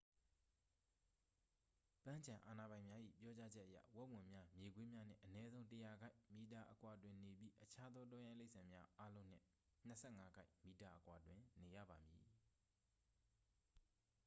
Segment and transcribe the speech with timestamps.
[2.03, 9.43] ပန်းခြံအာဏာပိုင်များ၏ပြောကြားချက်အရ၊ ဝက်ဝံများ၊ မြေခွေးများနှင့် အနည်းဆုံး ၁၀၀ ကိုက်/မီတာ အကွာတွင်နေပြီး အခြားသောတောရိုင်းတိရစ္ဆာန်အားလုံးနှင့်
[9.87, 12.27] ၂၅ ကိုက်/မီတာအကွာတွင်နေရပါမည်။